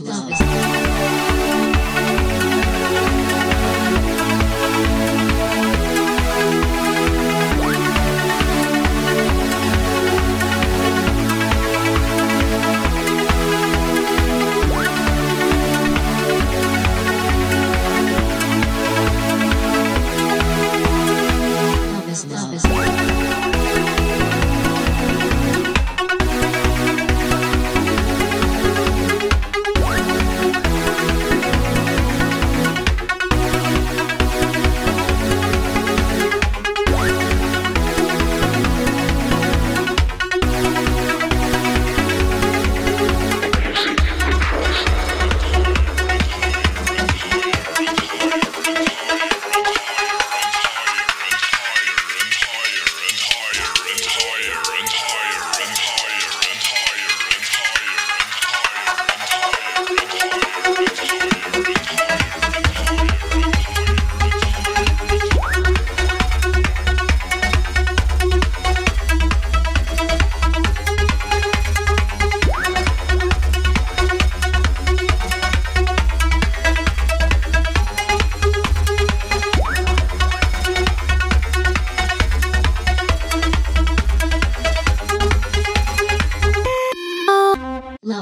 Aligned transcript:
Love. 0.00 0.21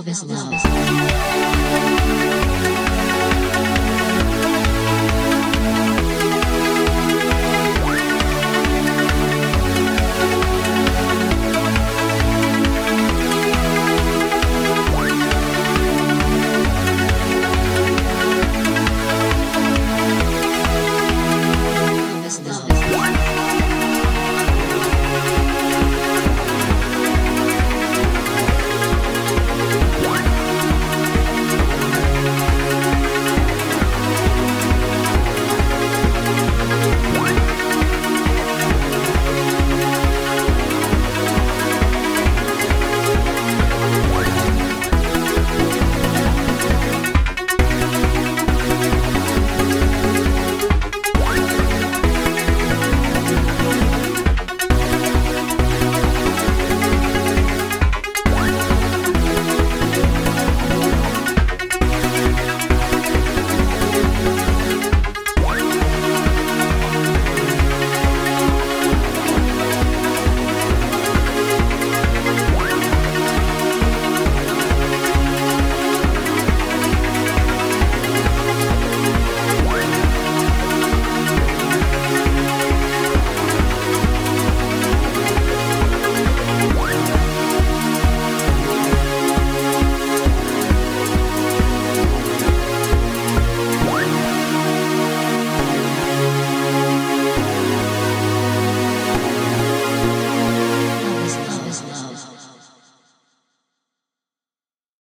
Elvis 0.00 0.22
Love. 0.22 0.54
Elvis 22.08 22.40
Love. 22.46 23.19